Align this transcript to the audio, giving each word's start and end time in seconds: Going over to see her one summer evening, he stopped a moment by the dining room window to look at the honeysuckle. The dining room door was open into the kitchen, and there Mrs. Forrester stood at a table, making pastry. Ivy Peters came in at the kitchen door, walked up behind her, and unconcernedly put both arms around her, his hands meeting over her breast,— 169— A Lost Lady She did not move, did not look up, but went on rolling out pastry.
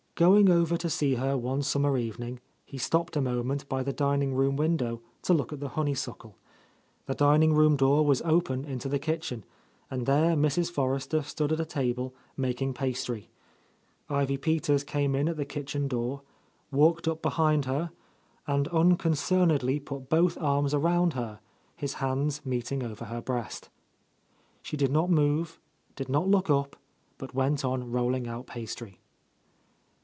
Going 0.15 0.49
over 0.51 0.77
to 0.77 0.89
see 0.89 1.15
her 1.15 1.35
one 1.35 1.63
summer 1.63 1.97
evening, 1.97 2.41
he 2.63 2.77
stopped 2.77 3.15
a 3.15 3.21
moment 3.21 3.67
by 3.67 3.81
the 3.81 3.91
dining 3.91 4.35
room 4.35 4.55
window 4.55 5.01
to 5.23 5.33
look 5.33 5.51
at 5.51 5.59
the 5.59 5.69
honeysuckle. 5.69 6.35
The 7.07 7.15
dining 7.15 7.55
room 7.55 7.75
door 7.75 8.05
was 8.05 8.21
open 8.21 8.63
into 8.63 8.87
the 8.87 8.99
kitchen, 8.99 9.43
and 9.89 10.05
there 10.05 10.35
Mrs. 10.35 10.69
Forrester 10.69 11.23
stood 11.23 11.51
at 11.51 11.59
a 11.59 11.65
table, 11.65 12.13
making 12.37 12.75
pastry. 12.75 13.29
Ivy 14.09 14.37
Peters 14.37 14.83
came 14.83 15.15
in 15.15 15.27
at 15.27 15.37
the 15.37 15.45
kitchen 15.45 15.87
door, 15.87 16.21
walked 16.71 17.07
up 17.07 17.23
behind 17.23 17.65
her, 17.65 17.89
and 18.45 18.67
unconcernedly 18.67 19.79
put 19.79 20.09
both 20.09 20.37
arms 20.37 20.75
around 20.75 21.13
her, 21.13 21.39
his 21.75 21.95
hands 21.95 22.45
meeting 22.45 22.83
over 22.83 23.05
her 23.05 23.21
breast,— 23.23 23.69
169— 23.69 23.69
A 23.71 23.71
Lost 23.71 24.49
Lady 24.51 24.59
She 24.69 24.77
did 24.77 24.91
not 24.91 25.09
move, 25.09 25.59
did 25.95 26.09
not 26.09 26.27
look 26.27 26.51
up, 26.51 26.75
but 27.17 27.33
went 27.33 27.65
on 27.65 27.89
rolling 27.91 28.27
out 28.27 28.45
pastry. 28.45 28.99